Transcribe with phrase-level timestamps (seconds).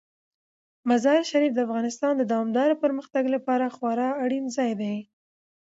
[0.89, 4.95] مزارشریف د افغانستان د دوامداره پرمختګ لپاره خورا اړین ځای دی.